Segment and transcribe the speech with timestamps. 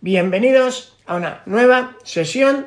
[0.00, 2.66] Bienvenidos a una nueva sesión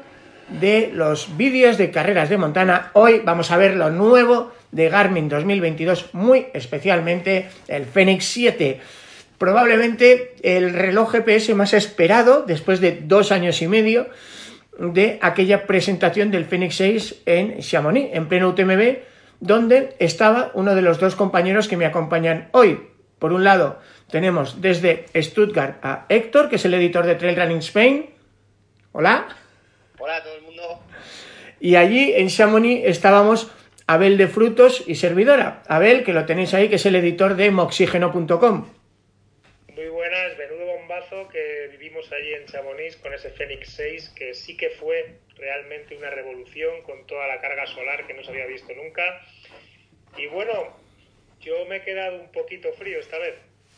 [0.59, 2.91] de los vídeos de carreras de Montana.
[2.91, 8.81] Hoy vamos a ver lo nuevo de Garmin 2022, muy especialmente el Fenix 7.
[9.37, 14.09] Probablemente el reloj GPS más esperado después de dos años y medio
[14.77, 18.97] de aquella presentación del Fenix 6 en Chamonix, en pleno UTMB,
[19.39, 22.90] donde estaba uno de los dos compañeros que me acompañan hoy.
[23.21, 27.59] Por un lado, tenemos desde Stuttgart a Héctor, que es el editor de Trail Running
[27.59, 28.09] Spain.
[28.93, 29.27] Hola.
[29.99, 30.81] Hola a todo el mundo.
[31.59, 33.51] Y allí en Chamonix estábamos
[33.85, 35.61] Abel de Frutos y servidora.
[35.67, 38.67] Abel, que lo tenéis ahí, que es el editor de moxígeno.com.
[39.75, 44.57] Muy buenas, menudo bombazo que vivimos allí en Chamonix con ese Fenix 6, que sí
[44.57, 48.73] que fue realmente una revolución con toda la carga solar que no se había visto
[48.73, 49.21] nunca.
[50.17, 50.80] Y bueno,
[51.41, 53.35] yo me he quedado un poquito frío esta vez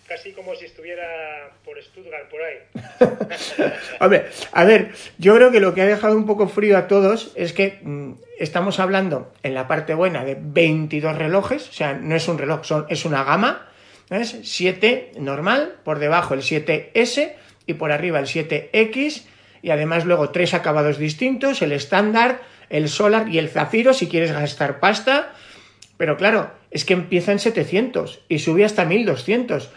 [0.08, 2.58] casi como si estuviera por Stuttgart, por ahí.
[4.00, 7.32] Hombre, a ver, yo creo que lo que ha dejado un poco frío a todos
[7.36, 12.16] es que mm, estamos hablando en la parte buena de 22 relojes, o sea, no
[12.16, 13.70] es un reloj, son, es una gama,
[14.10, 14.38] ¿ves?
[14.44, 17.34] 7 normal, por debajo el 7S
[17.66, 19.24] y por arriba el 7X,
[19.62, 24.34] y además luego tres acabados distintos, el estándar, el solar y el zafiro, si quieres
[24.34, 25.34] gastar pasta,
[25.98, 29.72] pero claro, es que empieza en 700 y sube hasta 1200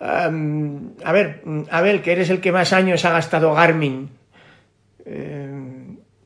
[0.00, 4.10] a ver, Abel, que eres el que más años ha gastado Garmin.
[5.04, 5.48] Eh,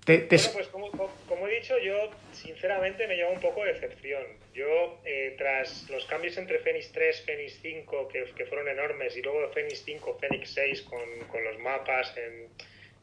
[0.05, 4.23] bueno, pues como, he dicho, yo sinceramente me lleva un poco de decepción.
[4.53, 9.23] Yo, eh, tras los cambios entre Fenix 3, Fenix 5, que, que, fueron enormes, y
[9.23, 12.49] luego Fenix 5, Fenix 6, con, con los mapas en,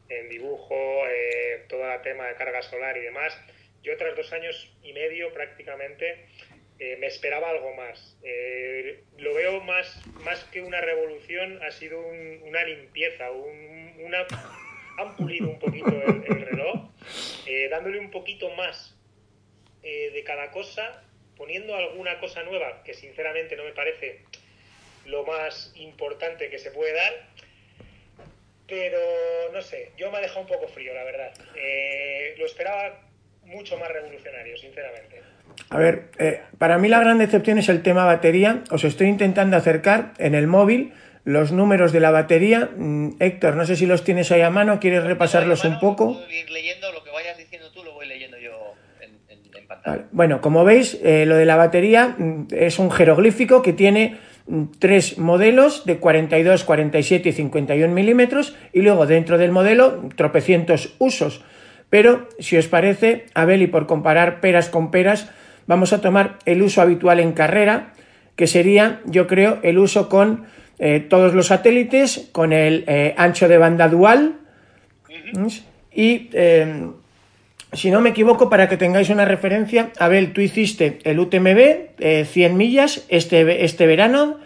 [0.10, 3.36] en dibujo, eh, todo el tema de carga solar y demás,
[3.84, 6.28] yo tras dos años y medio prácticamente
[6.80, 8.18] eh, me esperaba algo más.
[8.24, 14.26] Eh, lo veo más, más que una revolución, ha sido una limpieza, una,
[14.98, 16.90] han pulido un poquito el, reloj,
[17.48, 18.96] eh, dándole un poquito más
[19.82, 21.04] de cada cosa,
[21.36, 24.20] poniendo alguna cosa nueva, que sinceramente no me parece
[25.06, 27.28] lo más importante que se puede dar.
[28.68, 29.00] Pero
[29.52, 31.34] no sé, yo me ha dejado un poco frío, la verdad.
[32.38, 33.09] lo esperaba
[33.50, 35.22] mucho más revolucionario, sinceramente.
[35.70, 38.64] A ver, eh, para mí la gran decepción es el tema batería.
[38.72, 40.94] Os estoy intentando acercar en el móvil
[41.26, 42.70] los números de la batería.
[42.76, 46.14] Mm, Héctor, no sé si los tienes ahí a mano, ¿quieres repasarlos un poco?
[46.14, 50.06] Puedo ir leyendo lo que vayas diciendo tú, lo voy leyendo yo en, pantalla.
[50.12, 54.18] Bueno, como veis, eh, lo de la batería mm, es un jeroglífico que tiene
[54.48, 60.96] mm, tres modelos de 42, 47 y 51 milímetros y luego dentro del modelo tropecientos
[60.98, 61.44] usos.
[61.90, 65.30] Pero, si os parece, Abel, y por comparar peras con peras,
[65.66, 67.94] vamos a tomar el uso habitual en carrera,
[68.36, 70.46] que sería, yo creo, el uso con
[70.78, 74.38] eh, todos los satélites, con el eh, ancho de banda dual.
[75.94, 76.88] Y, eh,
[77.74, 82.58] si no me equivoco, para que tengáis una referencia, Abel, tú hiciste el UTMB, 100
[82.58, 84.40] millas, este, este verano,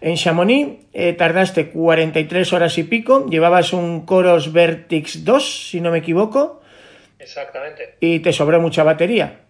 [0.00, 0.78] en Chamonix,
[1.18, 6.59] tardaste 43 horas y pico, llevabas un Coros Vertix 2, si no me equivoco.
[7.20, 7.94] Exactamente.
[8.00, 9.46] ¿Y te sobró mucha batería?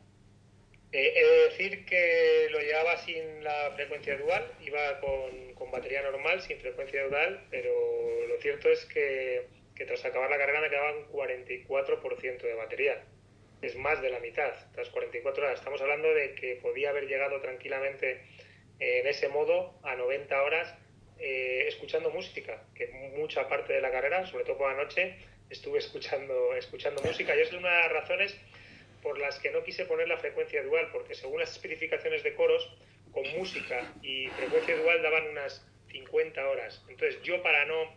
[0.92, 6.02] Eh, he de decir que lo llevaba sin la frecuencia dual, iba con, con, batería
[6.02, 7.70] normal, sin frecuencia dual, pero
[8.26, 13.04] lo cierto es que, que tras acabar la carrera me quedaba un 44% de batería.
[13.62, 15.58] Es más de la mitad, tras 44 horas.
[15.58, 18.22] Estamos hablando de que podía haber llegado tranquilamente
[18.80, 20.74] en ese modo a 90 horas
[21.18, 22.88] eh, escuchando música, que
[23.18, 25.16] mucha parte de la carrera, sobre todo por la noche,
[25.50, 28.36] estuve escuchando, escuchando música y es una de las razones
[29.02, 32.70] por las que no quise poner la frecuencia dual, porque según las especificaciones de coros,
[33.12, 36.84] con música y frecuencia dual daban unas 50 horas.
[36.88, 37.92] Entonces yo para no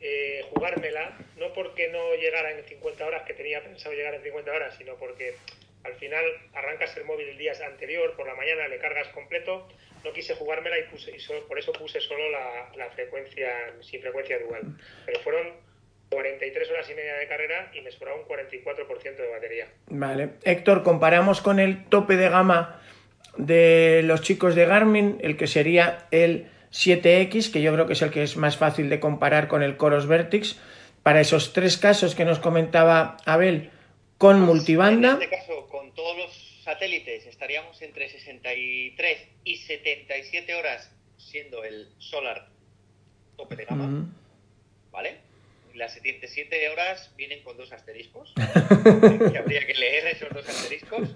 [0.00, 4.50] eh, jugármela, no porque no llegara en 50 horas, que tenía pensado llegar en 50
[4.50, 5.36] horas, sino porque
[5.84, 9.68] al final arrancas el móvil el día anterior, por la mañana le cargas completo,
[10.04, 14.38] no quise jugármela y, puse, y por eso puse solo la, la frecuencia sin frecuencia
[14.38, 14.62] dual.
[15.04, 15.71] Pero fueron
[16.12, 19.68] 43 horas y media de carrera y me sobraba un 44% de batería.
[19.86, 20.30] Vale.
[20.44, 22.82] Héctor, comparamos con el tope de gama
[23.38, 28.02] de los chicos de Garmin, el que sería el 7X, que yo creo que es
[28.02, 30.60] el que es más fácil de comparar con el Coros Vertix,
[31.02, 33.70] para esos tres casos que nos comentaba Abel
[34.18, 35.12] con multibanda.
[35.12, 41.88] En este caso, con todos los satélites estaríamos entre 63 y 77 horas siendo el
[41.98, 42.48] Solar
[43.36, 44.06] tope de gama,
[44.90, 45.31] ¿vale?
[45.74, 48.34] Las 77 horas vienen con dos asteriscos,
[49.32, 51.08] que habría que leer esos dos asteriscos.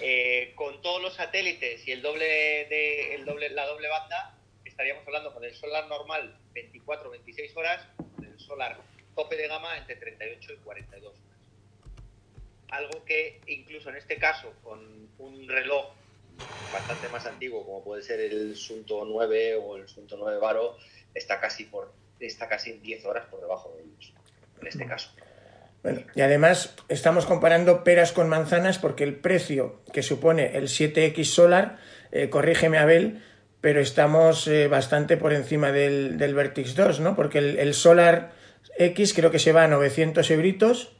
[0.00, 5.06] Eh, con todos los satélites y el doble de el doble, la doble banda, estaríamos
[5.06, 8.80] hablando con el Solar normal 24-26 horas, con el Solar
[9.14, 11.20] tope de gama entre 38 y 42 horas.
[12.70, 15.92] Algo que incluso en este caso, con un reloj
[16.72, 20.78] bastante más antiguo, como puede ser el Sunto 9 o el Sunto 9 Varo,
[21.14, 21.92] está casi por
[22.26, 24.14] está casi 10 horas por debajo de ellos,
[24.60, 25.10] en este caso.
[25.82, 31.24] Bueno, y además estamos comparando peras con manzanas porque el precio que supone el 7X
[31.24, 31.78] Solar,
[32.12, 33.22] eh, corrígeme Abel,
[33.62, 37.16] pero estamos eh, bastante por encima del, del, Vertix 2, ¿no?
[37.16, 38.32] Porque el, el, Solar
[38.78, 40.92] X creo que se va a 900 euritos.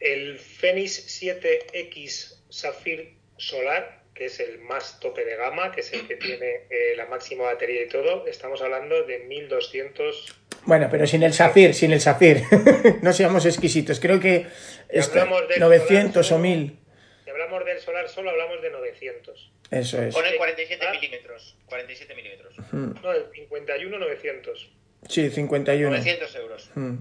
[0.00, 6.06] El Fenix 7X Sapphire Solar que es el más tope de gama, que es el
[6.06, 10.36] que tiene eh, la máxima batería y todo, estamos hablando de 1200.
[10.64, 12.42] Bueno, pero sin el Safir, sin el Safir.
[13.02, 13.98] no seamos exquisitos.
[13.98, 14.46] Creo que
[14.88, 15.26] está
[15.58, 16.78] 900 solar, o 1000.
[17.24, 19.52] Si hablamos del solar solo, hablamos de 900.
[19.72, 20.14] Eso es.
[20.14, 21.56] Con el 47 milímetros.
[21.66, 22.54] 47 milímetros.
[22.70, 22.92] Hmm.
[23.02, 24.70] No, el 51, 900.
[25.08, 25.90] Sí, 51.
[25.90, 26.70] 900 euros.
[26.76, 26.94] Hmm.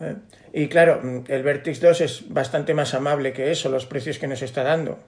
[0.00, 0.14] Eh,
[0.52, 4.42] y claro, el Vertix 2 es bastante más amable que eso, los precios que nos
[4.42, 4.98] está dando.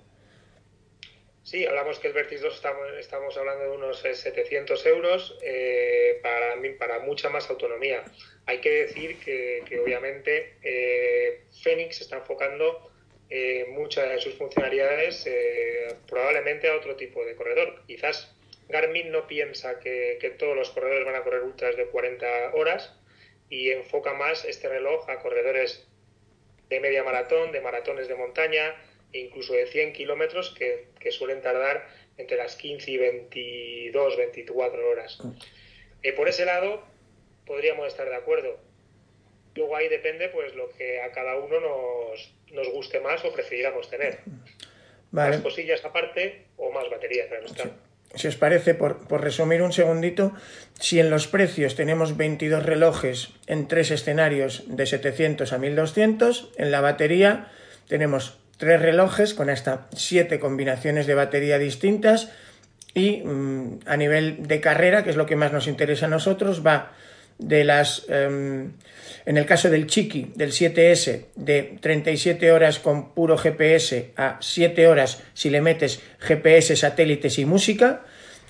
[1.50, 2.62] Sí, hablamos que el Vertix 2
[3.00, 8.05] estamos, hablando de unos 700 euros eh, para, mucha más autonomía.
[8.47, 12.93] Hay que decir que, obviamente eh, Phoenix está enfocando
[13.29, 17.82] eh, muchas de sus funcionalidades eh, probablemente a otro tipo de corredor.
[17.85, 18.32] Quizás
[18.69, 22.94] Garmin no piensa que, que, todos los corredores van a correr ultras de 40 horas
[23.49, 25.85] y enfoca más este reloj a corredores
[26.69, 28.76] de media maratón, de maratones de montaña,
[29.12, 34.89] e incluso de 100 kilómetros que, que, suelen tardar entre las 15 y 22, 24
[34.89, 35.19] horas.
[36.03, 36.83] Eh, por ese lado,
[37.47, 38.59] podríamos estar de acuerdo.
[39.55, 43.91] Luego ahí depende pues lo que a cada uno nos, nos guste más o prefiriéramos
[43.91, 44.21] tener.
[45.11, 45.37] Vale.
[45.37, 47.71] Más cosillas aparte o más batería, claro está.
[48.15, 50.33] Si os parece, por, por, resumir un segundito,
[50.81, 56.71] si en los precios tenemos 22 relojes en tres escenarios de 700 a 1200, en
[56.73, 57.53] la batería
[57.87, 62.31] tenemos tres relojes con hasta siete combinaciones de batería distintas
[62.95, 66.65] y mmm, a nivel de carrera, que es lo que más nos interesa a nosotros,
[66.65, 66.93] va
[67.39, 68.73] de las, um,
[69.25, 74.87] en el caso del Chiqui, del 7S, de 37 horas con puro GPS a 7
[74.89, 78.03] horas si le metes GPS, satélites y música.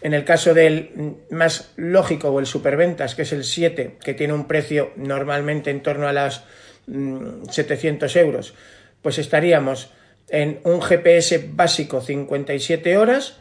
[0.03, 4.33] En el caso del más lógico o el superventas, que es el 7, que tiene
[4.33, 6.43] un precio normalmente en torno a las
[6.89, 8.55] um, 700 euros,
[9.03, 9.93] pues estaríamos
[10.31, 13.37] en un GPS básico 57 horas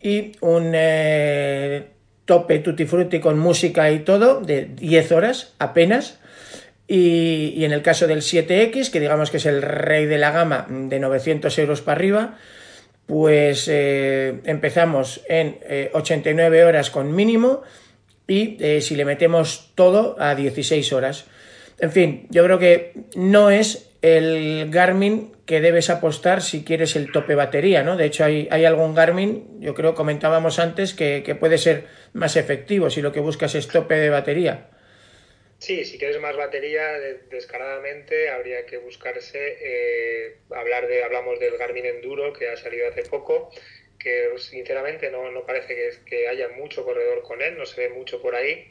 [0.00, 1.88] y un eh,
[2.24, 6.20] tope tutti frutti con música y todo de 10 horas apenas.
[6.86, 10.30] Y, y, en el caso del 7X, que digamos que es el rey de la
[10.30, 12.38] gama de 900 euros para arriba,
[13.08, 17.62] pues eh, empezamos en eh, 89 horas con mínimo
[18.26, 21.24] y eh, si le metemos todo a 16 horas.
[21.78, 27.10] En fin, yo creo que no es el Garmin que debes apostar si quieres el
[27.10, 27.96] tope batería, ¿no?
[27.96, 32.36] De hecho, hay, hay algún Garmin, yo creo comentábamos antes, que, que, puede ser más
[32.36, 34.68] efectivo si lo que buscas es tope de batería.
[35.58, 36.92] Sí, si quieres más batería,
[37.30, 43.02] descaradamente habría que buscarse, eh, hablar de, hablamos del Garmin Enduro que ha salido hace
[43.02, 43.50] poco,
[43.98, 47.88] que sinceramente no, no parece que, que haya mucho corredor con él, no se ve
[47.88, 48.68] mucho por ahí,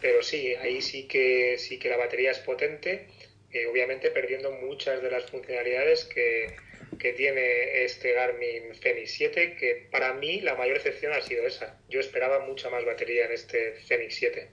[0.00, 3.08] pero sí, ahí sí que, sí que la batería es potente
[3.52, 6.56] eh, obviamente perdiendo muchas de las funcionalidades que,
[6.98, 11.78] que, tiene este Garmin Fenix 7, que para mí la mayor excepción ha sido esa.
[11.88, 14.50] Yo esperaba mucha más batería en este Fenix 7.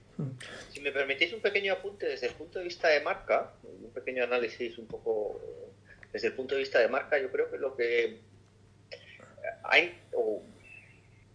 [0.72, 4.24] Si me permitís un pequeño apunte desde el punto de vista de marca, un pequeño
[4.24, 5.40] análisis un poco
[6.12, 8.18] desde el punto de vista de marca, yo creo que lo que
[9.62, 10.42] hay, o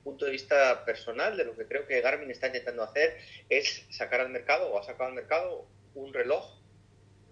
[0.03, 3.17] punto de vista personal, de lo que creo que Garmin está intentando hacer
[3.49, 5.65] es sacar al mercado o ha sacado al mercado
[5.95, 6.62] un reloj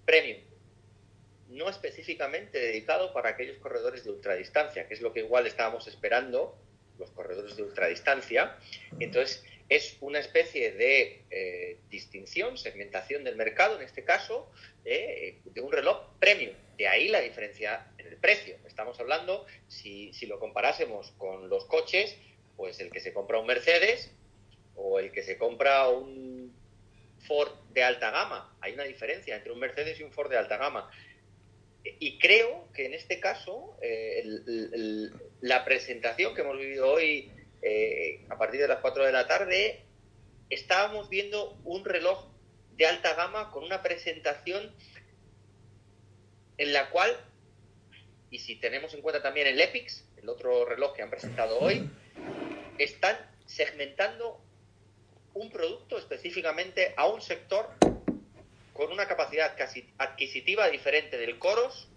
[0.05, 0.39] premium,
[1.50, 6.58] no específicamente dedicado para aquellos corredores de ultradistancia, que es lo que igual estábamos esperando
[6.98, 8.55] los corredores de ultradistancia.
[9.00, 14.51] Entonces, es una especie de eh, distinción, segmentación del mercado, en este caso,
[14.84, 16.53] de un reloj premium.
[16.77, 18.58] De ahí la diferencia en el precio.
[18.67, 22.17] Estamos hablando, si, si lo comparásemos con los coches,
[22.58, 24.12] pues el que se compra un Mercedes
[24.75, 26.40] o el que se compra un
[27.28, 28.56] Ford de alta gama.
[28.62, 30.90] Hay una diferencia entre un Mercedes y un Ford de alta gama.
[31.84, 34.24] Y creo que en este caso eh,
[35.42, 39.84] la presentación que hemos vivido hoy eh, a partir de las 4 de la tarde,
[40.50, 42.28] estábamos viendo un reloj
[42.75, 44.74] de alta gama con una presentación
[46.58, 47.16] en la cual,
[48.30, 51.90] y si tenemos en cuenta también el Epix, el otro reloj que han presentado hoy,
[52.78, 54.42] están segmentando
[55.34, 57.70] un producto específicamente a un sector
[58.74, 61.90] con una capacidad casi adquisitiva diferente del Coros,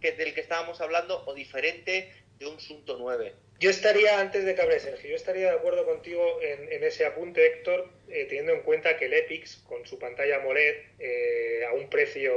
[0.00, 3.32] que del que estábamos hablando, o diferente de un Sunto 9.
[3.60, 7.46] Yo estaría, antes de que hable Sergio, yo estaría de acuerdo contigo en, ese apunte,
[7.46, 11.88] Héctor, eh, teniendo en cuenta que el Epix, con su pantalla AMOLED, eh, a un
[11.88, 12.32] precio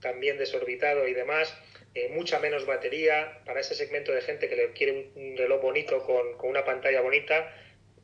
[0.00, 1.56] también desorbitado y demás,
[1.94, 6.02] eh, mucha menos batería, para ese segmento de gente que le quiere un, reloj bonito
[6.04, 7.54] con, con, una pantalla bonita,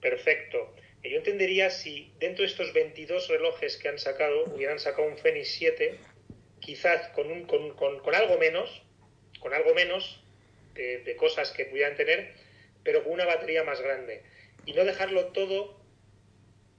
[0.01, 0.73] perfecto.
[1.11, 5.49] Yo entendería si dentro de estos 22 relojes que han sacado, hubieran sacado un Fenix
[5.49, 5.99] 7,
[6.61, 8.83] quizás con, un, con, algo menos,
[9.41, 10.23] con algo menos,
[10.75, 12.35] de, cosas que pudieran tener,
[12.83, 14.23] pero con una batería más grande.
[14.67, 15.81] Y no dejarlo todo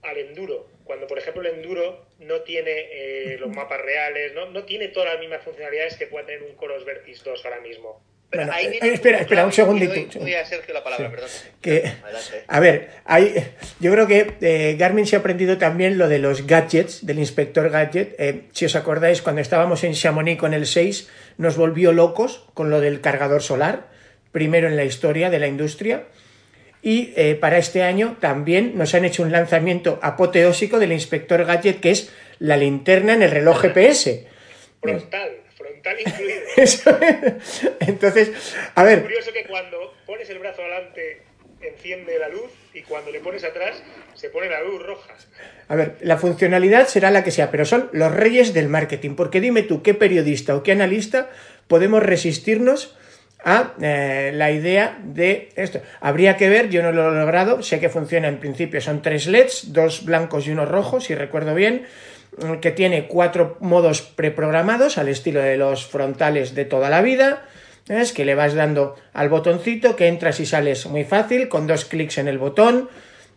[0.02, 4.46] al enduro, cuando por ejemplo el enduro no tiene eh, los mapas reales, ¿no?
[4.46, 8.00] no tiene todas las mismas funcionalidades que puede tener un Coros Vertis 2 ahora mismo.
[8.30, 9.92] Eh, espera, espera, un segundito.
[9.92, 11.28] A Sergio la palabra, perdón.
[11.62, 11.90] Que,
[12.46, 13.34] a ver, hay,
[13.80, 17.70] yo creo que eh, Garmin se ha aprendido también lo de los gadgets, del inspector
[17.70, 18.16] gadget.
[18.52, 21.08] si os acordáis, cuando estábamos en Chamonix con el 6,
[21.38, 23.88] nos volvió locos con lo del cargador solar,
[24.30, 26.04] primero en la historia de la industria.
[26.82, 31.80] Y eh, para este año también nos han hecho un lanzamiento apoteósico del inspector gadget
[31.80, 34.26] que es la linterna en el reloj GPS.
[34.80, 35.30] Frontal,
[35.68, 36.40] frontal incluido.
[37.80, 38.30] Entonces,
[38.74, 38.98] a ver.
[38.98, 41.22] Es curioso que cuando pones el brazo adelante
[41.60, 43.82] enciende la luz y cuando le pones atrás
[44.14, 45.14] se pone la luz roja.
[45.68, 49.16] A ver, la funcionalidad será la que sea, pero son los reyes del marketing.
[49.16, 51.30] Porque dime tú, ¿qué periodista o qué analista
[51.66, 52.96] podemos resistirnos
[53.44, 55.80] a eh, la idea de esto.
[56.00, 59.26] Habría que ver, yo no lo he logrado, sé que funciona en principio, son tres
[59.26, 61.86] LEDs, dos blancos y uno rojo, si recuerdo bien,
[62.60, 67.44] que tiene cuatro modos preprogramados al estilo de los frontales de toda la vida.
[67.88, 71.84] Es que le vas dando al botoncito, que entras y sales muy fácil, con dos
[71.86, 72.88] clics en el botón.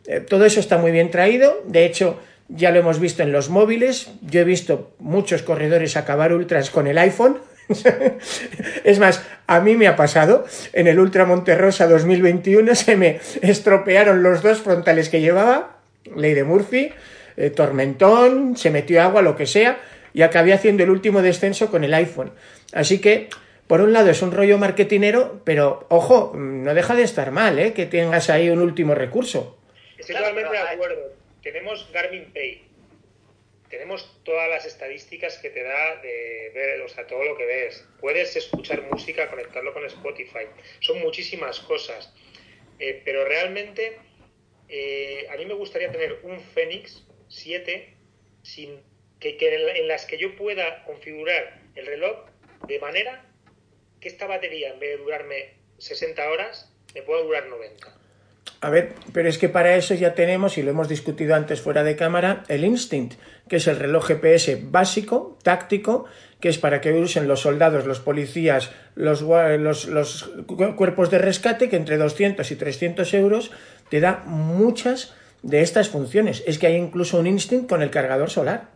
[0.08, 1.64] Eh, todo eso está muy bien traído.
[1.66, 4.12] De hecho, ya lo hemos visto en los móviles.
[4.22, 7.40] Yo he visto muchos corredores acabar ultras con el iPhone
[8.84, 14.24] es más, a mí me ha pasado, en el Ultra Monterrosa 2021 se me estropearon
[14.24, 15.78] los dos frontales que llevaba,
[16.16, 16.92] ley de Murphy,
[17.38, 19.80] eh, tormentón, se metió agua, lo que sea,
[20.14, 22.32] y acabé haciendo el último descenso con el iPhone.
[22.74, 23.30] Así que,
[23.68, 27.74] por un lado es un rollo marketinero, pero ojo, no deja de estar mal, ¿eh?
[27.74, 29.58] Que tengas ahí un último recurso.
[29.98, 31.02] Estoy totalmente de acuerdo.
[31.42, 32.62] Tenemos Garmin Pay,
[33.72, 37.88] tenemos todas las estadísticas que te da de ver, o sea, todo lo que ves.
[38.00, 40.46] Puedes escuchar música, conectarlo con Spotify.
[40.82, 42.14] Son muchísimas cosas.
[42.80, 43.98] Eh, pero realmente
[44.68, 47.94] eh, a mí me gustaría tener un Fenix 7
[48.44, 48.82] sin
[49.20, 52.26] que, en las que yo pueda configurar el reloj
[52.68, 53.26] de manera
[54.02, 58.01] que esta batería, en vez de durarme 60 horas, me pueda durar 90.
[58.64, 61.84] A ver, pero es que para eso ya tenemos, y lo hemos discutido antes fuera
[61.84, 66.06] de cámara, el Instinct, que es el reloj GPS básico, táctico,
[66.40, 70.32] que es para que usen los soldados, los policías, los, los,
[70.76, 73.52] cuerpos de rescate, que entre 200 y 300 euros
[73.90, 76.44] te da muchas de estas funciones.
[76.46, 78.70] Es que hay incluso un Instinct con el cargador solar.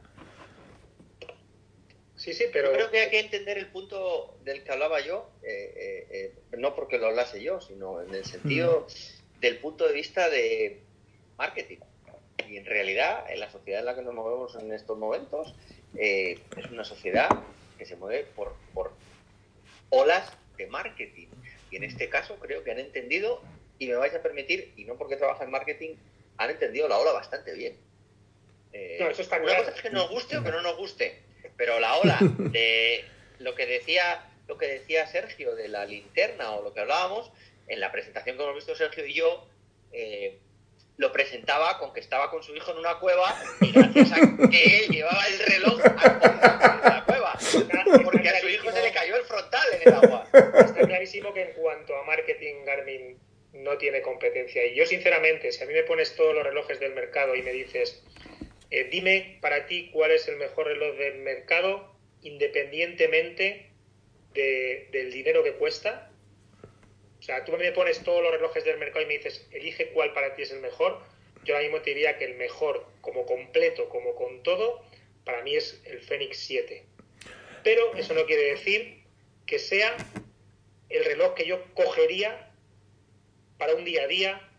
[2.16, 2.72] Sí, sí, pero...
[2.72, 6.74] creo que hay que entender el punto del que hablaba yo, eh, eh, eh, no
[6.74, 8.88] porque lo hablase yo, sino en el sentido...
[8.90, 10.82] Mm del punto de vista de
[11.38, 11.78] marketing.
[12.48, 15.56] Y en realidad, en la sociedad en la que nos movemos en estos momentos,
[15.98, 17.30] eh, es una sociedad
[17.78, 18.94] que se mueve por, por
[19.90, 21.28] olas de marketing.
[21.72, 23.42] Y en este caso creo que han entendido,
[23.80, 25.96] y me vais a permitir, y no porque trabaja en marketing,
[26.38, 27.76] han entendido la ola bastante bien.
[28.74, 31.22] Eh, no, eso está una cosa es que nos guste o que no nos guste,
[31.56, 33.06] pero la ola de
[33.40, 37.32] lo que decía lo que decía Sergio de la linterna o lo que hablábamos
[37.68, 39.48] en la presentación que hemos visto Sergio y yo,
[39.92, 40.40] eh,
[40.98, 44.16] lo presentaba con que estaba con su hijo en una cueva y gracias a
[44.50, 47.34] que él llevaba el reloj de la cueva.
[48.04, 50.28] Porque a su hijo se le cayó el frontal en el agua.
[50.34, 53.20] Está clarísimo que en cuanto a marketing Garmin
[53.54, 54.66] no tiene competencia.
[54.66, 57.52] Y yo sinceramente, si a mí me pones todos los relojes del mercado y me
[57.52, 58.04] dices,
[58.72, 63.70] eh, dime para ti cuál es el mejor reloj del mercado independientemente
[64.34, 66.12] del dinero que cuesta,
[67.26, 70.36] sea, tú me pones todos los relojes del mercado y me dices, elige cuál para
[70.36, 71.02] ti es el mejor.
[71.44, 74.84] yo ahora mismo te diría que el mejor, como completo, como con todo,
[75.24, 76.84] para mí es el Fenix 7.
[77.64, 79.04] Pero eso no quiere decir
[79.48, 79.98] que sea
[80.90, 82.52] el reloj que yo cogería
[83.58, 84.50] para un día a día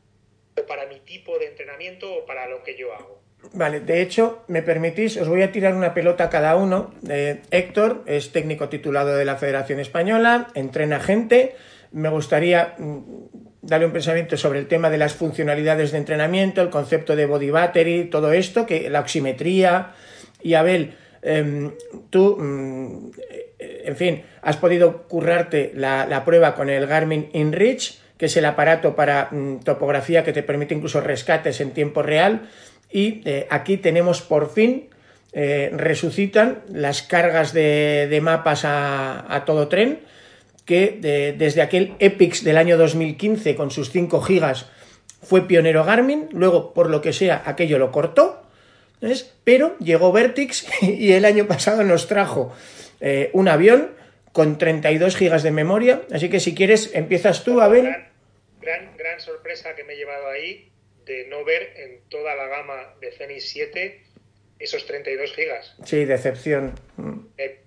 [0.61, 3.23] o para mi tipo de entrenamiento o para lo que yo hago.
[3.53, 6.93] Vale, de hecho, me permitís, os voy a tirar una pelota a cada uno.
[7.09, 11.55] Eh, Héctor es técnico titulado de la Federación Española, entrena gente.
[11.93, 13.01] Me gustaría mm,
[13.63, 17.51] darle un pensamiento sobre el tema de las funcionalidades de entrenamiento, el concepto de body
[17.51, 19.93] battery, todo esto, que la oximetría.
[20.43, 21.73] Y Abel, em,
[22.11, 23.11] tú, mm,
[23.59, 28.45] en fin, has podido currarte la, la prueba con el Garmin InReach, que es el
[28.45, 32.49] aparato para mm, topografía que te permite incluso rescates en tiempo real
[32.91, 34.89] y eh, aquí tenemos por fin,
[35.33, 40.01] eh, resucitan las cargas de, mapas a, todo tren,
[40.67, 44.67] que desde aquel EPIX del año 2015 con sus 5 gigas
[45.23, 48.43] fue pionero Garmin, luego por lo que sea aquello lo cortó,
[49.45, 52.55] pero llegó Vertix y el año pasado nos trajo
[53.01, 53.93] eh, un avión
[54.33, 58.11] con 32 gigas de memoria, así que si quieres empiezas tú a ver...
[58.61, 60.71] Gran, gran sorpresa que me he llevado ahí
[61.07, 64.03] de no ver en toda la gama de Fenix 7
[64.59, 65.77] esos 32 gigas.
[65.85, 66.75] Sí, decepción.
[67.37, 67.61] Eh,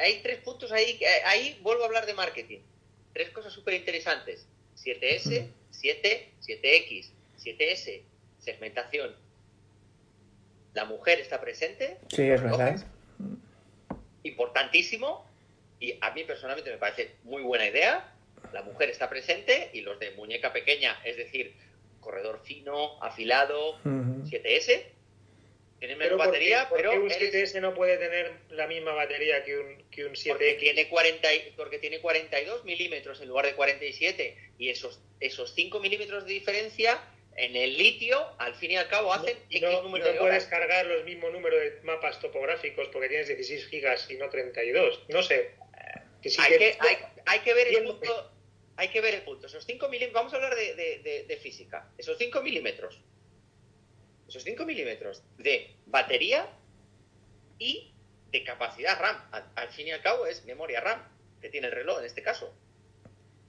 [0.00, 2.60] hay tres puntos ahí, ahí vuelvo a hablar de marketing.
[3.12, 4.46] Tres cosas súper interesantes.
[4.76, 8.02] 7S, 7, 7X, 7S,
[8.38, 9.14] segmentación.
[10.74, 11.98] La mujer está presente.
[12.08, 12.84] Sí, es verdad.
[14.22, 15.26] Importantísimo.
[15.78, 18.14] Y a mí personalmente me parece muy buena idea.
[18.52, 21.54] La mujer está presente y los de muñeca pequeña, es decir,
[22.00, 24.84] corredor fino, afilado, 7S.
[25.82, 26.92] Tiene menos batería, pero.
[26.92, 30.28] un 7S no puede tener la misma batería que un, que un 7X?
[30.28, 34.52] Porque tiene, 40, porque tiene 42 milímetros en lugar de 47.
[34.58, 37.02] Y esos, esos 5 milímetros de diferencia
[37.34, 41.04] en el litio, al fin y al cabo, hacen X número no puedes cargar los
[41.04, 45.06] mismos números de mapas topográficos porque tienes 16 gigas y no 32.
[45.08, 45.50] No sé.
[46.38, 48.32] hay, que, hay, hay, que ver el punto
[48.76, 49.46] hay que ver el punto.
[49.46, 51.88] Esos 5 milímetros, vamos a hablar de, física.
[51.98, 53.00] Esos 5 milímetros,
[54.32, 56.48] esos 5 milímetros de batería
[57.58, 57.92] y
[58.30, 59.16] de capacidad RAM.
[59.54, 61.06] Al, fin y al cabo es memoria RAM
[61.42, 62.50] que tiene el reloj en este caso.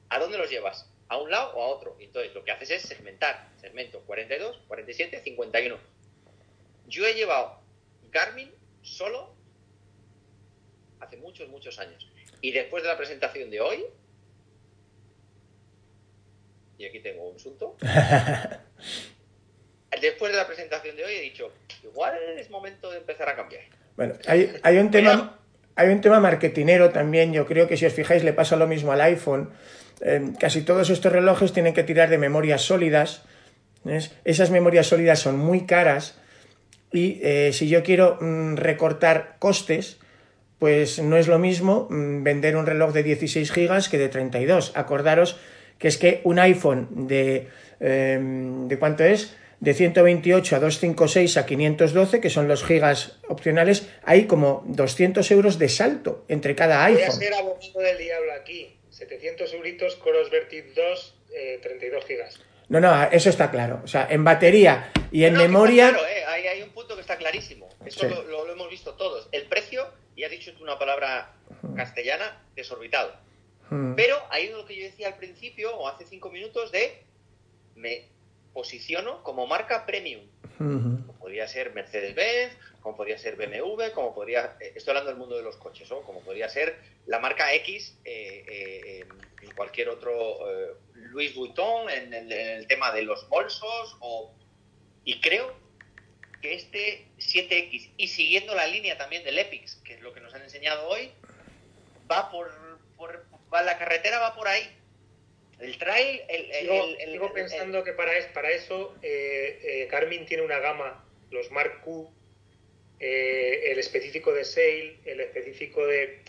[0.09, 0.91] ¿A dónde los llevas?
[1.07, 1.95] ¿A un lado o a otro?
[2.01, 3.49] Entonces lo que haces es segmentar.
[3.55, 5.77] Segmento 42, 47, 51.
[6.87, 7.61] Yo he llevado
[8.11, 9.33] Garmin solo
[10.99, 12.11] hace muchos, muchos años.
[12.41, 13.85] Y después de la presentación de hoy,
[16.77, 17.77] y aquí tengo un asunto.
[20.01, 21.51] Después de la presentación de hoy he dicho,
[21.83, 23.63] igual es momento de empezar a cambiar.
[23.95, 25.39] Bueno, hay, hay un tema...
[25.75, 28.91] Hay un tema marketinero también, yo creo que si os fijáis le pasa lo mismo
[28.91, 29.49] al iPhone.
[30.01, 33.23] Eh, casi todos estos relojes tienen que tirar de memorias sólidas.
[34.23, 36.15] Esas memorias sólidas son muy caras
[36.91, 39.97] y eh, si yo quiero mm, recortar costes,
[40.59, 44.73] pues no es lo mismo mm, vender un reloj de 16 gigas que de 32.
[44.75, 45.39] Acordaros
[45.79, 49.35] que es que un iPhone de, em, ¿de cuánto es?
[49.63, 55.57] De 128 a 256 a 512, que son los gigas opcionales, hay como 200 euros
[55.57, 57.05] de salto entre cada iPhone.
[57.05, 58.75] Voy a ser abogado del diablo aquí.
[58.89, 61.15] 700 euritos, Coros Vertix 2,
[61.61, 62.41] 32 gigas.
[62.67, 63.79] No, no, eso está claro.
[63.85, 65.91] O sea, en batería y en memoria.
[65.91, 67.69] Claro, eh, hay, un punto que está clarísimo.
[67.85, 69.29] Eso lo, hemos visto todos.
[69.31, 71.35] El precio, y has dicho tú una palabra
[71.77, 73.15] castellana, desorbitado.
[73.69, 73.95] Mm.
[73.95, 77.01] Pero es lo que yo decía al principio, o hace cinco minutos, de
[77.75, 78.11] me
[78.53, 80.27] posiciono como marca premium.
[80.57, 85.35] Como podría ser Mercedes-Benz, como podría ser BMW, como podría, eh, estoy hablando del mundo
[85.35, 86.01] de los coches, ¿no?
[86.03, 89.05] como podría ser la marca X eh, eh,
[89.41, 90.39] en cualquier otro,
[90.93, 94.33] Louis Vuitton, en el, tema de los bolsos, o,
[95.03, 95.53] y creo
[96.41, 100.33] que este 7X, y siguiendo la línea también del Epix, que es lo que nos
[100.33, 101.11] han enseñado hoy,
[102.09, 102.53] va por
[103.61, 104.63] la carretera va por ahí.
[105.63, 110.59] El trail, el, sigo, pensando que para, es, para eso eh, eh, Garmin tiene una
[110.59, 112.11] gama, los Mark Q,
[112.99, 116.19] eh, el específico de Sail, el específico de,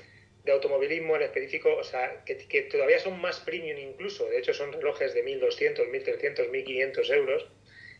[0.46, 5.14] automovilismo, el específico, o sea, que, todavía son más premium incluso, de hecho son relojes
[5.14, 7.48] de 1200, 1300, 1500 euros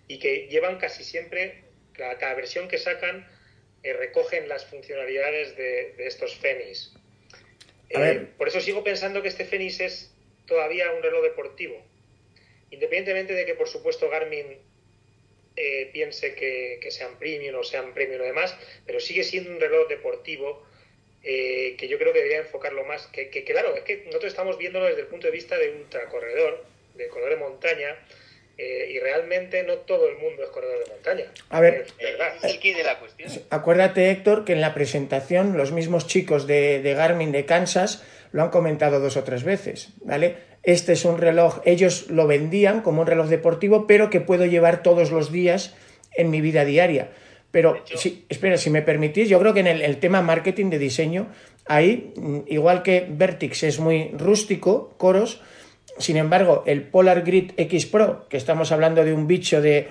[0.07, 3.27] y que llevan casi siempre, cada, versión que sacan,
[3.83, 6.95] recogen las funcionalidades de, de estos Fenix.
[7.91, 10.14] Eh, por eso sigo pensando que este Fenix es
[10.47, 11.77] todavía un reloj deportivo.
[12.71, 14.59] Independientemente de que, por supuesto, Garmin
[15.57, 19.89] eh, piense que, sean premium o sean premium o demás, pero sigue siendo un reloj
[19.89, 20.65] deportivo
[21.23, 23.07] eh, que yo creo que debería enfocarlo más.
[23.09, 26.65] Que, claro, es que nosotros estamos viéndolo desde el punto de vista de un ultracorredor,
[26.95, 27.99] de corredor de montaña,
[28.57, 31.25] Eh, y realmente no todo el mundo es corredor de montaña.
[31.51, 33.29] A ver, es el key de la cuestión.
[33.51, 38.05] Acuérdate, Héctor, que en la presentación los mismos chicos de, de Garmin de Kansas
[38.35, 40.35] lo han comentado dos o tres veces, ¿vale?
[40.65, 44.83] Este es un reloj, ellos lo vendían como un reloj deportivo, pero que puedo llevar
[44.83, 45.77] todos los días
[46.17, 47.11] en mi vida diaria.
[47.53, 50.81] Pero, si, espera, si me permitís, yo creo que en el, el, tema marketing de
[50.81, 51.29] diseño,
[51.65, 55.41] ahí, mm, igual que Vertix es muy rústico, coros,
[55.99, 59.87] sin embargo, el Polar Grid X Pro, que estamos hablando de un bicho de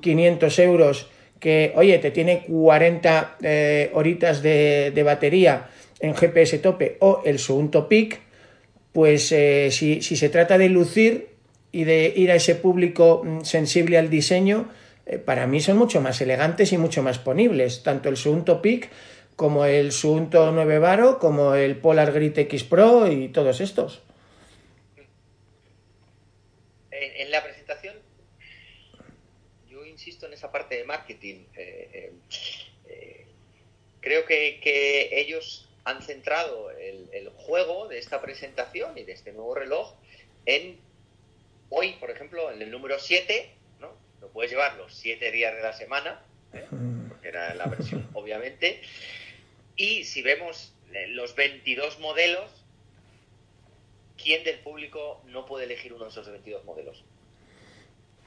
[0.00, 5.66] 500 mm, euros, que, oye, te tiene 40 eh, horitas de, de, batería
[6.02, 8.20] en GPS tope, o el Suunto Peak,
[8.92, 11.28] pues eh, si, si, se trata de lucir
[11.70, 14.68] y de ir a ese público mm, sensible al diseño,
[15.06, 18.90] eh, para mí son mucho más elegantes y mucho más ponibles, tanto el Suunto Peak
[19.36, 24.02] como el Suunto 9 Baro, como el Polar Grid X Pro y todos estos.
[26.90, 27.96] En, la presentación,
[29.70, 31.44] yo insisto en esa parte de marketing.
[31.56, 32.12] Eh,
[34.00, 39.32] creo que, que, ellos han centrado el, el, juego de esta presentación y de este
[39.32, 39.94] nuevo reloj
[40.46, 40.78] en
[41.70, 43.92] hoy, por ejemplo, en el número 7, ¿no?
[44.20, 46.66] Lo puedes llevar los 7 días de la semana, ¿eh?
[47.08, 48.82] porque era la versión, obviamente.
[49.76, 50.74] Y si vemos
[51.08, 52.50] los 22 modelos,
[54.22, 57.04] ¿quién del público no puede elegir uno de esos 22 modelos?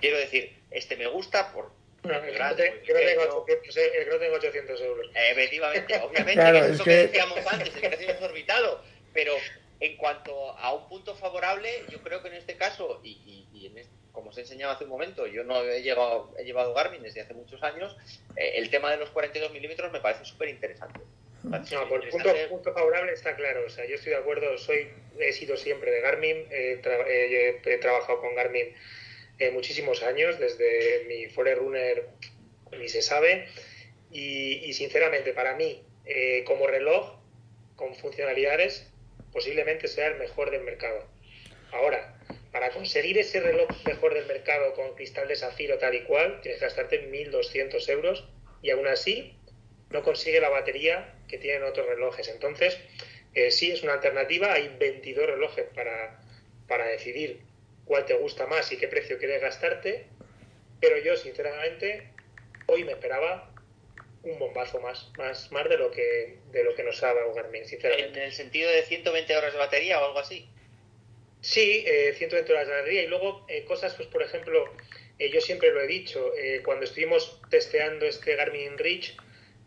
[0.01, 1.71] Quiero decir, este me gusta por...
[2.05, 5.11] No, el, grande, que no tengo 800, el que no tengo 800 euros.
[5.13, 6.89] Efectivamente, obviamente, claro, que es eso que...
[6.91, 9.33] que decíamos antes, el precio desorbitado, pero
[9.79, 13.11] en cuanto a un punto favorable, yo creo que en este caso, y,
[13.53, 16.33] y, y en este, como os he enseñado hace un momento, yo no he, llegado,
[16.39, 17.95] he llevado Garmin desde hace muchos años,
[18.37, 21.01] eh, el tema de los 42 milímetros me parece súper interesante.
[21.43, 23.65] No, por punto, punto, favorable está claro.
[23.67, 24.87] O sea, yo estoy de acuerdo, soy,
[25.19, 26.47] he sido siempre de Garmin,
[26.81, 28.73] tra he, he trabajado con Garmin
[29.51, 32.07] muchísimos años, desde mi Forerunner
[32.77, 33.47] ni se sabe.
[34.11, 37.17] Y, y sinceramente, para mí, eh, como reloj,
[37.75, 38.87] con funcionalidades,
[39.31, 41.07] posiblemente sea el mejor del mercado.
[41.71, 42.15] Ahora,
[42.51, 46.59] para conseguir ese reloj mejor del mercado con cristal de zafiro tal y cual, tienes
[46.59, 48.23] que gastarte 1.200 euros
[48.61, 49.35] y aún así
[49.89, 52.29] no consigue la batería que tienen otros relojes.
[52.29, 52.77] Entonces,
[53.33, 56.21] eh, sí es una alternativa, hay 22 relojes para,
[56.67, 57.41] para decidir
[57.85, 60.07] cuál te gusta más y qué precio quieres gastarte,
[60.81, 62.09] pero yo sinceramente
[62.67, 63.51] hoy me esperaba
[64.23, 67.65] un bombazo más, más, más de lo que de lo que nos ha dado Garmin,
[67.65, 68.19] sinceramente.
[68.19, 70.49] ¿En el sentido de 120 horas de batería o algo así?
[71.41, 74.67] Sí, eh, 120 horas de batería y luego eh, cosas, pues por ejemplo,
[75.19, 79.15] eh, yo siempre lo he dicho, eh, cuando estuvimos testeando este Garmin Reach,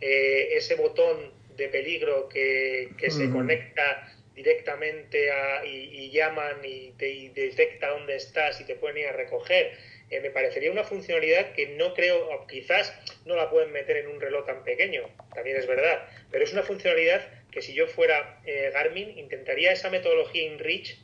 [0.00, 3.32] eh, ese botón de peligro que, que se mm.
[3.32, 9.12] conecta directamente a, y, llaman y te detecta dónde estás y te pueden ir a
[9.12, 9.72] recoger.
[10.10, 12.94] Eh, me parecería una funcionalidad que no creo, quizás
[13.26, 15.02] no la pueden meter en un reloj tan pequeño,
[15.34, 19.90] también es verdad, pero es una funcionalidad que si yo fuera eh, Garmin intentaría esa
[19.90, 20.98] metodología InReach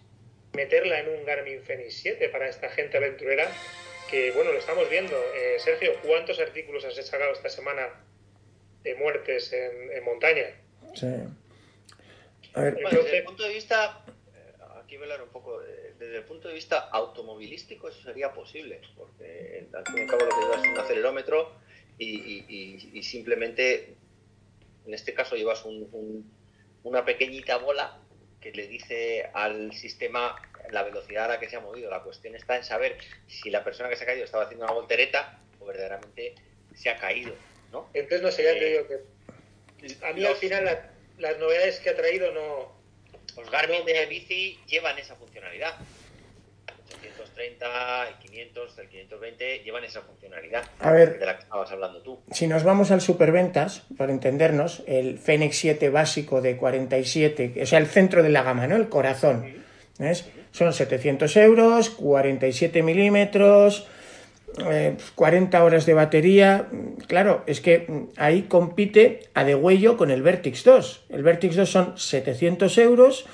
[0.55, 3.51] meterla en un Garmin Fenix 7 para esta gente aventurera
[4.11, 5.17] que, bueno, lo estamos viendo.
[5.35, 7.89] Eh, Sergio, ¿cuántos artículos has sacado esta semana
[8.85, 10.47] de muertes en, en montaña?
[10.95, 11.09] Sí.
[12.55, 14.05] A ver, bueno, desde el punto de vista,
[14.81, 18.81] aquí voy a hablar un poco, desde el punto de vista automovilístico eso sería posible,
[18.97, 21.53] porque al fin y al cabo lo que llevas es un acelerómetro
[21.99, 23.95] y, y, y, y simplemente,
[24.87, 26.33] en este caso llevas un, un,
[26.85, 27.99] una pequeñita bola
[28.41, 30.37] que le dice al sistema
[30.71, 31.91] la velocidad a la que se ha movido.
[31.91, 34.75] La cuestión está en saber si la persona que se ha caído estaba haciendo una
[34.75, 36.35] voltereta o verdaderamente
[36.75, 37.35] se ha caído,
[37.73, 37.89] ¿no?
[37.95, 41.97] Entonces no sería eh, que a mí los, al final la, las novedades que ha
[41.97, 42.75] traído no...
[43.37, 45.75] Los Garmin no, de bici llevan esa funcionalidad.
[46.87, 52.01] 830, el 500, el 520 llevan esa funcionalidad a ver, de la que estabas hablando
[52.03, 52.21] tú.
[52.31, 57.79] Si nos vamos al superventas, para entendernos, el Fenix 7 básico de 47, o sea,
[57.79, 58.77] el centro de la gama, ¿no?
[58.77, 59.65] El corazón.
[59.99, 60.27] ¿ves?
[60.53, 63.89] Son 700 euros, 47 milímetros,
[64.59, 66.69] eh, 40 horas de batería.
[67.07, 71.07] Claro, es que ahí compite a de huello con el Vertix 2.
[71.11, 73.27] El Vertix 2 son 700 euros.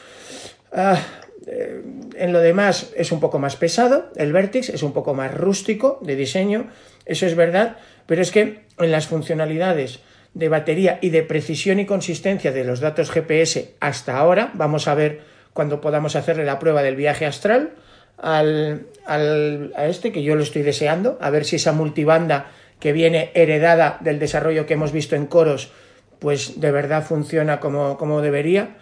[0.73, 0.99] Ah,
[1.47, 1.83] eh,
[2.17, 4.11] en lo demás es un poco más pesado.
[4.17, 6.69] El Vertix es un poco más rústico de diseño.
[7.05, 7.77] Eso es verdad.
[8.07, 10.01] Pero es que en las funcionalidades
[10.33, 14.95] de batería y de precisión y consistencia de los datos GPS hasta ahora, vamos a
[14.95, 15.21] ver
[15.53, 17.73] cuando podamos hacerle la prueba del viaje astral
[18.21, 22.93] al, al, a este, que yo lo estoy deseando, a ver si esa multibanda que
[22.93, 25.71] viene heredada del desarrollo que hemos visto en coros,
[26.19, 28.77] pues de verdad funciona como, como debería.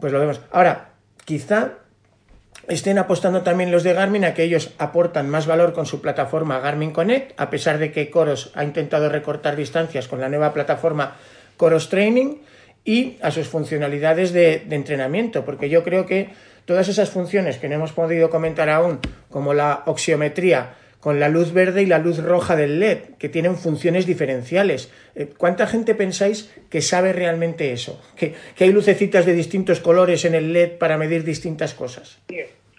[0.00, 0.40] Pues lo vemos.
[0.50, 0.90] Ahora,
[1.24, 1.78] quizá
[2.68, 6.60] estén apostando también los de Garmin a que ellos aportan más valor con su plataforma
[6.60, 11.16] Garmin Connect, a pesar de que Coros ha intentado recortar distancias con la nueva plataforma
[11.56, 12.38] Coros Training
[12.84, 16.30] y a sus funcionalidades de, de entrenamiento, porque yo creo que
[16.66, 19.00] todas esas funciones que no hemos podido comentar aún,
[19.30, 23.56] como la oxiometría, con la luz verde y la luz roja del LED, que tienen
[23.56, 24.90] funciones diferenciales.
[25.14, 28.02] Eh, ¿Cuánta gente pensáis que sabe realmente eso?
[28.16, 32.18] Que, hay lucecitas de distintos colores en el LED para medir distintas cosas.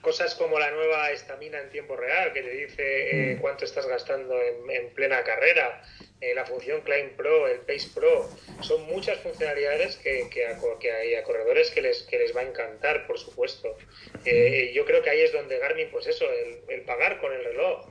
[0.08, 3.41] Cosas como la nueva estamina en tiempo real, que te dice eh, mm.
[3.41, 5.84] cuánto estás gastando en plena carrera,
[6.20, 8.28] eh, la función Climb Pro, el Pace Pro,
[8.62, 13.06] son muchas funcionalidades que, que, hay a corredores que les, que les va a encantar,
[13.06, 13.78] por supuesto.
[14.26, 16.26] Eh, yo creo que ahí es donde Garmin, pues eso,
[16.70, 17.86] el, pagar con el reloj,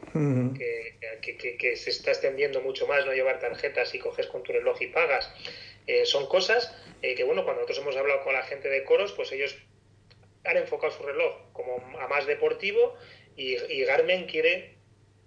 [0.56, 4.88] que, se está extendiendo mucho más, no llevar tarjetas y coges con tu reloj y
[4.88, 5.30] pagas.
[5.86, 9.30] Eh, son cosas que, bueno, cuando nosotros hemos hablado con la gente de Coros, pues
[9.30, 9.54] ellos
[10.46, 12.94] han enfocado su reloj como a más deportivo
[13.36, 14.76] y, y Garmin quiere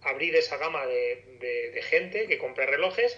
[0.02, 3.18] abrir esa gama de, gente que compra relojes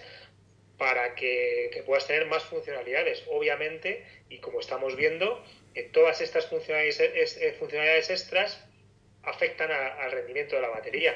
[0.78, 3.24] para que, puedas tener más funcionalidades.
[3.30, 5.42] Obviamente, y como estamos viendo,
[5.74, 8.64] eh, todas estas funcionalidades, extras
[9.24, 11.14] afectan al rendimiento de la batería.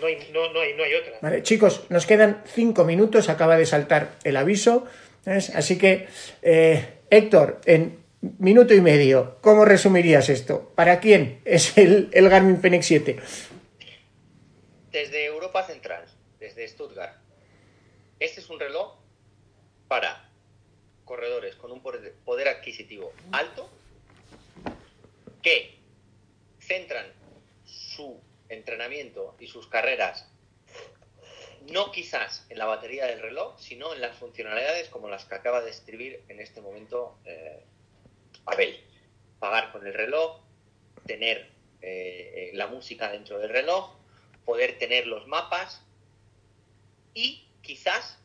[0.00, 1.18] No hay, no hay, no hay otra.
[1.20, 4.86] Vale, chicos, nos quedan cinco minutos, acaba de saltar el aviso.
[5.26, 6.06] Así que,
[6.42, 8.01] eh, Héctor, en
[8.38, 10.72] minuto y medio, ¿cómo resumirías esto?
[10.74, 13.20] ¿Para quién es el, Garmin Fenix 7?
[14.92, 16.04] desde Europa Central,
[16.38, 17.16] desde Stuttgart.
[18.20, 18.94] Este es un reloj
[19.88, 20.30] para
[21.04, 23.68] corredores con un poder adquisitivo alto
[25.42, 25.78] que
[26.60, 27.06] centran
[27.64, 30.28] su entrenamiento y sus carreras
[31.70, 35.62] no quizás en la batería del reloj, sino en las funcionalidades como las que acaba
[35.62, 37.64] de escribir en este momento eh,
[38.46, 38.78] Abel.
[39.38, 40.40] Pagar con el reloj,
[41.06, 41.50] tener
[41.80, 43.96] eh, eh, la música dentro del reloj,
[44.44, 45.82] poder tener los mapas
[47.14, 48.18] y quizás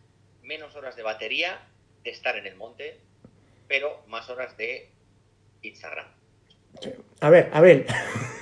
[0.43, 1.59] menos horas de batería
[2.03, 2.99] de estar en el monte,
[3.67, 4.89] pero más horas de
[5.61, 6.07] Instagram.
[7.19, 7.87] A ver, a ver.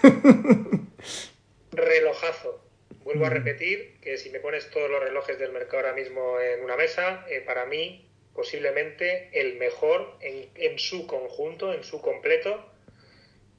[1.71, 2.61] Relojazo.
[3.03, 6.63] Vuelvo a repetir que si me pones todos los relojes del mercado ahora mismo en
[6.63, 8.04] una mesa, eh, para mí
[8.35, 12.69] posiblemente el mejor en, su conjunto, en su completo,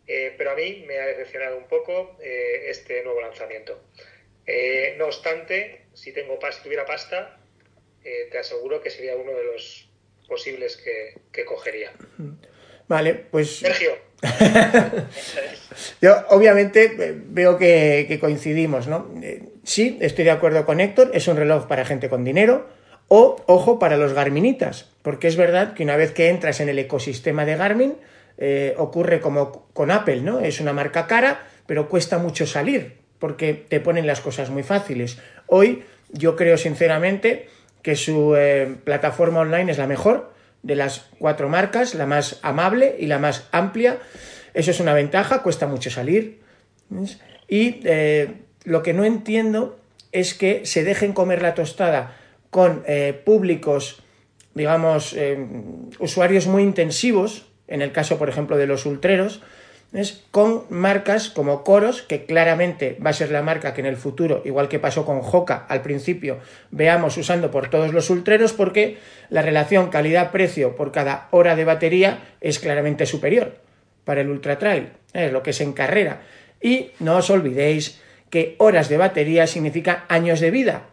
[0.07, 3.81] eh, pero a mí me ha decepcionado un poco eh, este nuevo lanzamiento.
[4.47, 7.41] Eh, no obstante, si tengo si tuviera pasta,
[8.31, 9.89] te aseguro que sería uno de los
[10.29, 11.93] posibles que, cogería.
[12.87, 13.57] Vale, pues.
[13.57, 13.99] Sergio.
[16.01, 19.13] Yo, obviamente, veo que, que, coincidimos, ¿no?
[19.65, 22.69] sí, estoy de acuerdo con Héctor, es un reloj para gente con dinero.
[23.09, 26.79] O, ojo, para los Garminitas, porque es verdad que una vez que entras en el
[26.79, 27.95] ecosistema de Garmin,
[28.39, 30.41] eh, ocurre como con Apple, ¿no?
[30.41, 35.19] Es una marca cara, pero cuesta mucho salir, porque te ponen las cosas muy fáciles.
[35.47, 37.49] Hoy yo creo sinceramente
[37.83, 42.97] que su eh, plataforma online es la mejor de las cuatro marcas, la más amable
[42.99, 43.99] y la más amplia.
[44.53, 46.41] Eso es una ventaja, cuesta mucho salir.
[47.49, 48.33] Y eh,
[48.65, 49.79] lo que no entiendo
[50.11, 52.17] es que se dejen comer la tostada
[52.57, 52.85] con
[53.27, 54.03] públicos,
[54.55, 55.15] digamos,
[55.99, 59.43] usuarios muy intensivos, en el caso, por ejemplo, de los ultreros,
[59.93, 63.99] es con marcas como Coros, que claramente va a ser la marca que en el
[63.99, 66.39] futuro, igual que pasó con Joca al principio,
[66.71, 68.97] veamos usando por todos los ultreros, porque
[69.29, 73.59] la relación calidad-precio por cada hora de batería es claramente superior
[74.07, 76.23] para el ultra trail, es lo que es en carrera.
[76.63, 80.87] Y no os olvidéis que horas de batería significa años de vida,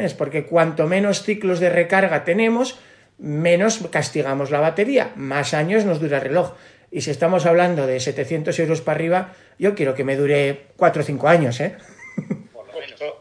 [0.00, 2.78] es porque cuanto menos ciclos de recarga tenemos,
[3.18, 6.54] menos castigamos la batería, más años nos dura el reloj.
[6.90, 11.02] Y si estamos hablando de 700 euros para arriba, yo quiero que me dure 4
[11.02, 11.76] o 5 años, ¿eh?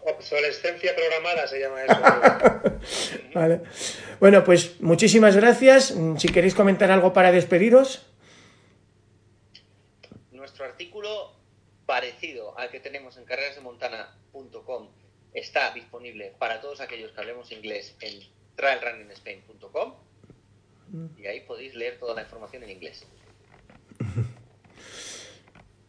[0.05, 2.79] Obsolescencia programada se llama eso.
[3.33, 3.61] vale.
[4.19, 5.93] Bueno, pues muchísimas gracias.
[6.17, 8.05] Si queréis comentar algo para despediros.
[10.31, 11.33] Nuestro artículo
[11.85, 14.89] parecido al que tenemos en carrerasdemontana.com
[15.35, 18.19] está disponible para todos aquellos que hablemos inglés en
[18.55, 19.93] trailrunningspain.com
[21.17, 23.05] y ahí podéis leer toda la información en inglés.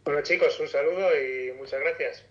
[0.04, 2.24] Bueno chicos, un saludo y muchas gracias.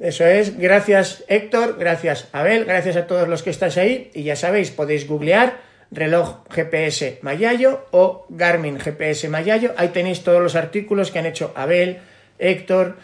[0.00, 4.10] Eso es, gracias Héctor, gracias Abel, gracias a todos los que estáis ahí.
[4.14, 10.42] Y ya sabéis, podéis googlear reloj GPS Mayayo o Garmin GPS Mayayo, ahí tenéis todos
[10.42, 12.00] los artículos que han hecho Abel,
[12.38, 12.96] Héctor,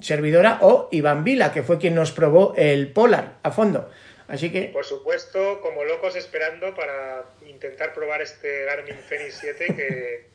[0.00, 3.90] servidora o Iván Vila, que fue quien nos probó el Polar a fondo.
[4.28, 4.64] Así que...
[4.64, 10.26] Por supuesto, como locos esperando para intentar probar este Garmin Fenix 7 que...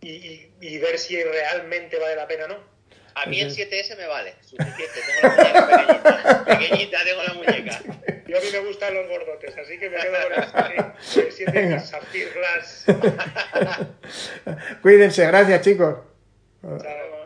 [0.00, 2.78] y, ver si realmente vale la pena o no.
[3.14, 5.00] A mí el 7S me vale, suficiente.
[5.06, 6.44] Tengo la muñeca pequeñita.
[6.44, 7.82] Pequeñita tengo la muñeca.
[8.28, 12.30] Yo a mí me gustan los gordotes, así que me quedo con el 7S Sapphire
[12.30, 12.84] Glass.
[14.82, 15.96] Cuídense, gracias chicos.
[16.62, 17.17] Chao.